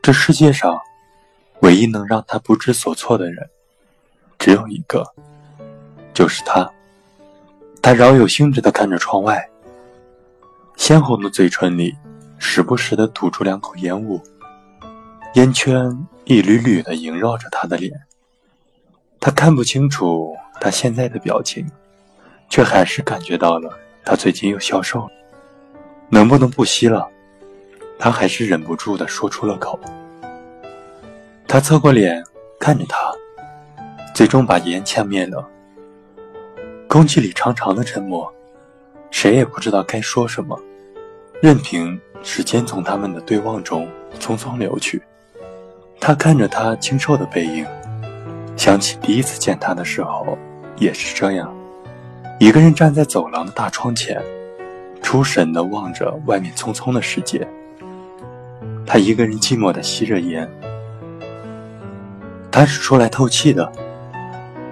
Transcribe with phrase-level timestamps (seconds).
[0.00, 0.80] 这世界上，
[1.60, 3.48] 唯一能让他不知所措的人，
[4.38, 5.04] 只有一个，
[6.14, 6.70] 就是他。
[7.82, 9.48] 他饶有兴致地看着窗外，
[10.76, 11.94] 鲜红的嘴唇里
[12.38, 14.20] 时不时地吐出两口烟雾，
[15.34, 17.92] 烟圈一缕缕地萦绕着他的脸。
[19.20, 21.66] 他看不清楚他现在的表情，
[22.48, 25.10] 却还是感觉到了他最近又消瘦了。
[26.08, 27.08] 能不能不吸了？
[27.98, 29.78] 他还是忍不住的说出了口。
[31.46, 32.22] 他侧过脸
[32.60, 33.12] 看着他，
[34.14, 35.48] 最终把烟掐灭了。
[36.86, 38.32] 空气里长长的沉默，
[39.10, 40.58] 谁也不知道该说什么，
[41.42, 43.88] 任凭时间从他们的对望中
[44.18, 45.02] 匆匆流去。
[46.00, 47.66] 他看着他清瘦的背影，
[48.56, 50.38] 想起第一次见他的时候
[50.76, 51.54] 也是这样，
[52.38, 54.22] 一个人站在走廊的大窗前，
[55.02, 57.46] 出神地望着外面匆匆的世界。
[58.90, 60.50] 他一个人寂寞的吸着烟。
[62.50, 63.70] 他是出来透气的。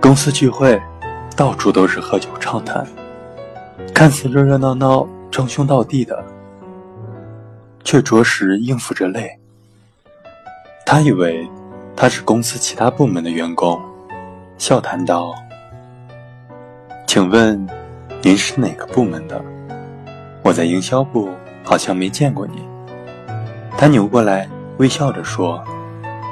[0.00, 0.80] 公司聚会，
[1.34, 2.86] 到处都是喝酒畅谈，
[3.92, 6.24] 看似热热闹闹、称兄道弟的，
[7.82, 9.36] 却着实应付着累。
[10.86, 11.48] 他以为
[11.96, 13.80] 他是公司其他部门的员工，
[14.58, 15.34] 笑谈道
[17.08, 17.66] ：“请问
[18.22, 19.42] 您是哪个部门的？
[20.42, 21.30] 我在营销部，
[21.64, 22.62] 好像没见过你。”
[23.84, 25.62] 他扭过来，微笑着说：“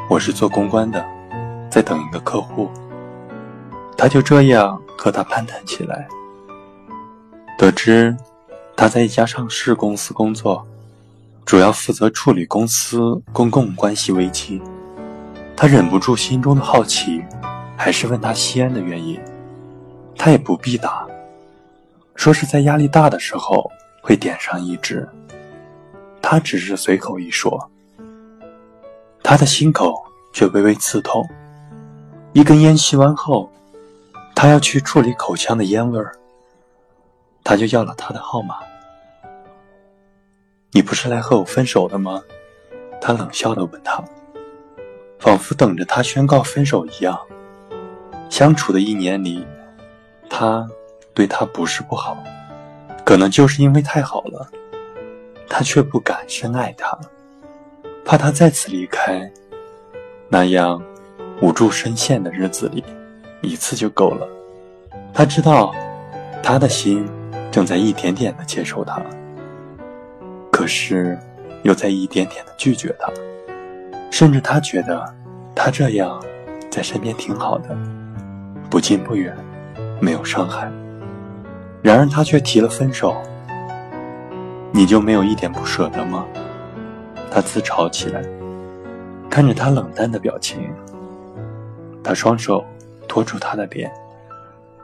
[0.09, 1.05] 我是做公关的，
[1.71, 2.71] 在等一个客户。”
[3.95, 6.09] 他就这样和他攀谈起来。
[7.59, 8.17] 得知
[8.75, 10.67] 他在一家上市公司工作，
[11.45, 14.63] 主要负责处理公司公共关系危机。
[15.55, 17.23] 他忍不住心中的好奇，
[17.77, 19.21] 还是问他吸烟的原因。
[20.17, 21.07] 他也不必答，
[22.17, 25.07] 说是在压力大的时候会点上一支。
[26.23, 27.69] 他只是随口一说，
[29.23, 30.03] 他的心口
[30.33, 31.29] 却微微刺痛。
[32.33, 33.51] 一根烟吸完后，
[34.35, 36.13] 他要去处理口腔的烟味儿，
[37.45, 38.57] 他就要了他的号码。
[40.71, 42.23] 你不是来和我分手的吗？
[42.99, 44.03] 他冷笑的问他，
[45.19, 47.21] 仿佛等着他宣告分手一样。
[48.31, 49.47] 相处的一年里，
[50.31, 50.67] 他
[51.13, 52.17] 对他不是不好，
[53.05, 54.49] 可能就是因为太好了。
[55.55, 56.99] 他却不敢深爱他，
[58.07, 59.31] 怕他再次离开，
[60.27, 60.83] 那样
[61.43, 62.83] 无助深陷的日子里，
[63.43, 64.27] 一次就够了。
[65.13, 65.75] 他知道，
[66.43, 67.07] 他的心
[67.51, 69.03] 正在一点点的接受他，
[70.51, 71.19] 可是
[71.65, 73.13] 又在一点点的拒绝他，
[74.11, 75.05] 甚至他觉得
[75.55, 76.19] 他这样
[76.71, 77.77] 在身边挺好的，
[78.71, 79.37] 不近不远，
[80.01, 80.73] 没有伤害。
[81.83, 83.15] 然而他却提了分手。
[84.75, 86.27] 你就没有一点不舍得吗？
[87.31, 88.23] 他自嘲起来，
[89.29, 90.73] 看着他冷淡的表情。
[92.03, 92.65] 他双手
[93.07, 93.93] 托住他的脸，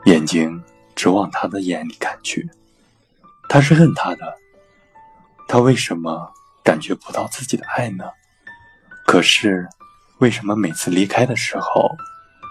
[0.05, 0.63] 眼睛
[0.95, 2.49] 直往他的眼里看去。
[3.49, 4.35] 他是恨他的，
[5.47, 6.31] 他为什么
[6.63, 8.05] 感觉不到自己的爱呢？
[9.07, 9.67] 可是，
[10.19, 11.89] 为什么每次离开的时候，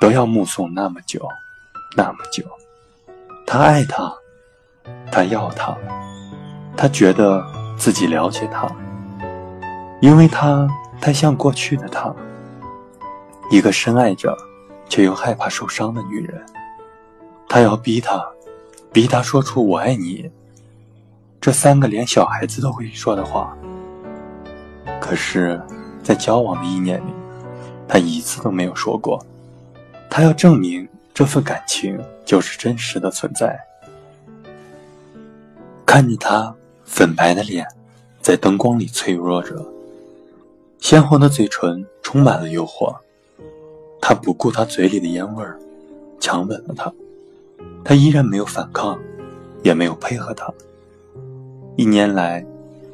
[0.00, 1.26] 都要目送那么久，
[1.96, 2.44] 那么久？
[3.46, 4.12] 他爱他，
[5.12, 5.76] 他要他。
[6.80, 7.44] 他觉得
[7.76, 8.70] 自己了解他，
[10.00, 10.64] 因为他
[11.00, 12.14] 太像过去的他，
[13.50, 14.32] 一个深爱着
[14.88, 16.40] 却又害怕受伤的女人。
[17.48, 18.24] 他要逼他，
[18.92, 20.30] 逼他说出“我爱你”
[21.42, 23.56] 这三个连小孩子都会说的话。
[25.00, 25.60] 可是，
[26.00, 27.12] 在交往的一年里，
[27.88, 29.20] 他一次都没有说过。
[30.08, 33.58] 他要证明这份感情就是真实的存在。
[35.84, 36.54] 看着他。
[36.88, 37.66] 粉白的脸
[38.22, 39.62] 在灯光里脆弱着，
[40.80, 42.96] 鲜红的嘴唇充满了诱惑。
[44.00, 45.58] 他不顾他嘴里的烟味儿，
[46.18, 46.90] 强吻了她。
[47.84, 48.98] 他依然没有反抗，
[49.62, 50.52] 也没有配合他。
[51.76, 52.44] 一年来，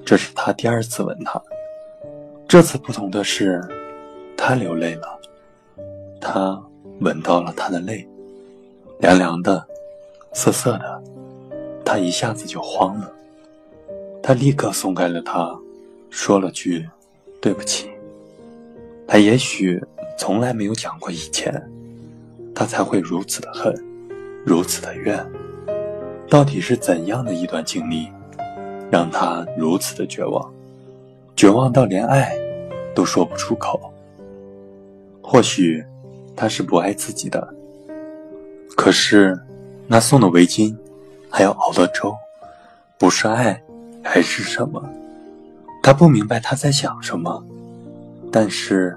[0.05, 1.41] 这是他第二次吻她。
[2.49, 3.63] 这次不同的是，
[4.37, 5.21] 他流泪了。
[6.21, 6.61] 他
[7.01, 8.07] 闻到了他的泪，
[8.99, 9.65] 凉凉的，
[10.33, 11.03] 涩涩的。
[11.85, 13.11] 他一下子就慌了。
[14.27, 15.55] 他立刻松开了他，
[16.09, 16.89] 说了句
[17.43, 17.91] ：“对不起。”
[19.07, 19.79] 他也许
[20.17, 21.53] 从来没有讲过以前，
[22.55, 23.75] 他才会如此的恨，
[24.43, 25.23] 如此的怨。
[26.31, 28.09] 到底是怎样的一段经历，
[28.91, 30.51] 让他如此的绝望，
[31.37, 32.35] 绝望到连爱
[32.95, 33.93] 都说不出口？
[35.21, 35.85] 或许
[36.35, 37.47] 他是不爱自己的，
[38.75, 39.39] 可是
[39.87, 40.75] 那送的围巾，
[41.29, 42.17] 还要熬的粥，
[42.97, 43.61] 不是爱。
[44.05, 44.83] 还是什么？
[45.83, 47.43] 他不明白他在想什么。
[48.31, 48.97] 但是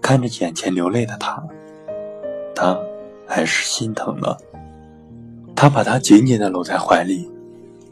[0.00, 1.42] 看着眼前流泪的他，
[2.54, 2.78] 他
[3.26, 4.38] 还是心疼了。
[5.56, 7.30] 他把他紧紧地搂在怀里，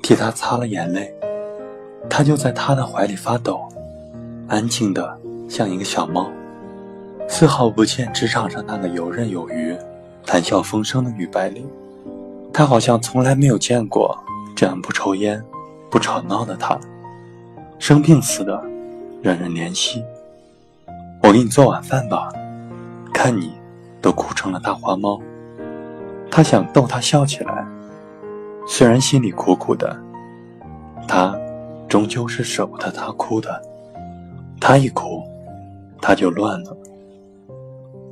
[0.03, 1.13] 替他擦了眼泪。
[2.11, 3.61] 他就在他的怀里发抖，
[4.49, 5.19] 安静的
[5.49, 6.31] 像一个小猫，
[7.29, 9.75] 丝毫不见职场上那个游刃有余、
[10.27, 11.67] 谈笑风生的女白领。
[12.53, 14.19] 他好像从来没有见过
[14.55, 15.43] 这样不抽烟、
[15.93, 16.81] 不吵闹的他，
[17.79, 18.59] 生病似的，
[19.21, 20.03] 让人怜惜。
[21.23, 22.33] 我给你做晚饭吧，
[23.13, 23.53] 看你
[24.01, 25.21] 都哭成了大花猫。
[26.31, 27.63] 他想逗她笑起来，
[28.67, 29.95] 虽然心里苦苦的，
[31.07, 31.37] 他
[31.91, 33.61] 终究是舍不得她哭的。
[34.59, 35.23] 他一哭，
[36.01, 36.75] 他就乱了。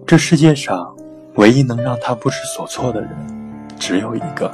[0.06, 0.94] 这世界上
[1.36, 3.10] 唯一能让他不知所措的人。
[3.78, 4.52] 只有一个，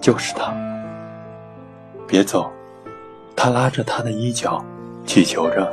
[0.00, 0.67] 就是他。
[2.08, 2.50] 别走，
[3.36, 4.64] 他拉着他的衣角，
[5.04, 5.70] 乞求着。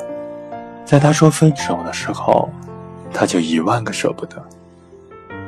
[0.83, 2.49] 在他说分手的时候，
[3.13, 4.35] 他就一万个舍不得。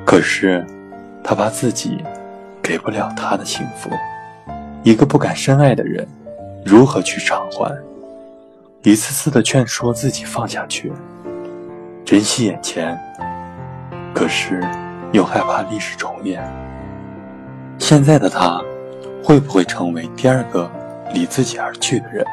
[0.05, 0.65] 可是，
[1.21, 2.01] 他怕自己
[2.63, 3.89] 给不了他的幸福。
[4.81, 6.07] 一个不敢深爱的人，
[6.65, 7.77] 如何去偿还？
[8.83, 10.93] 一次次的劝说自己放下去，
[12.05, 12.97] 珍惜眼前。
[14.15, 14.63] 可是，
[15.11, 16.41] 又害怕历史重演。
[17.77, 18.61] 现在的他，
[19.21, 20.71] 会不会成为第二个
[21.13, 22.25] 离自己而去的人？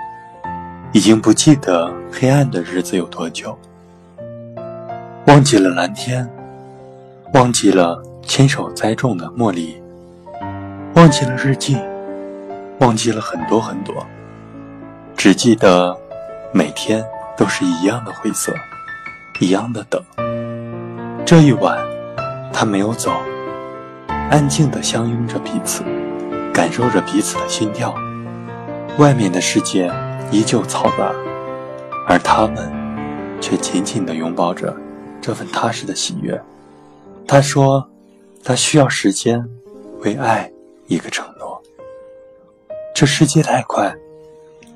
[0.93, 3.59] 已经不记得黑暗的日子有多久，
[5.27, 6.29] 忘记了蓝天，
[7.33, 9.83] 忘记了亲手栽种的茉莉，
[10.95, 11.77] 忘记了日记，
[12.79, 14.07] 忘记了很多很多，
[15.17, 15.99] 只记得
[16.53, 17.05] 每天
[17.37, 18.55] 都是一样的灰色，
[19.41, 20.01] 一样的等。
[21.27, 21.77] 这一晚，
[22.53, 23.11] 他没有走。
[24.31, 25.83] 安静地相拥着彼此，
[26.53, 27.93] 感受着彼此的心跳。
[28.97, 29.91] 外面的世界
[30.31, 31.13] 依旧嘈杂，
[32.07, 32.71] 而他们
[33.41, 34.75] 却紧紧地拥抱着
[35.21, 36.41] 这份踏实的喜悦。
[37.27, 37.89] 他说
[38.45, 39.45] ：“他需要时间，
[40.01, 40.51] 为爱
[40.87, 41.61] 一个承诺。
[42.95, 43.93] 这世界太快，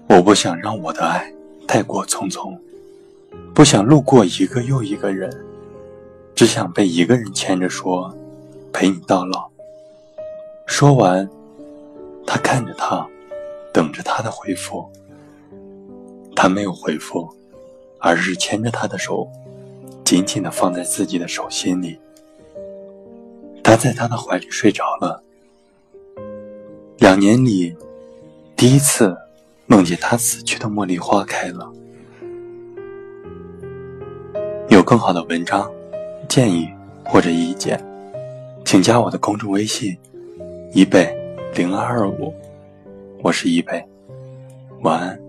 [0.08, 1.32] 我不想让我的爱
[1.68, 2.58] 太过匆匆，
[3.54, 5.30] 不想路过一个又一个人，
[6.34, 8.14] 只想被一个人牵着说。”
[8.70, 9.48] 陪你到老。
[10.66, 11.28] 说完，
[12.26, 13.04] 他看着他，
[13.72, 14.90] 等着他的回复。
[16.36, 17.28] 他没有回复，
[17.98, 19.28] 而是牵着他的手，
[20.04, 21.98] 紧紧的放在自己的手心里。
[23.64, 25.22] 他在他的怀里睡着了。
[26.98, 27.76] 两年里，
[28.56, 29.16] 第一次
[29.66, 31.70] 梦见他死去的茉莉花开了。
[34.68, 35.70] 有更好的文章、
[36.28, 36.68] 建议
[37.04, 37.82] 或者意见。
[38.64, 39.96] 请加我的公众微信，
[40.72, 41.16] 一贝
[41.54, 42.34] 零二二五，
[43.20, 43.84] 我是一贝，
[44.82, 45.27] 晚安。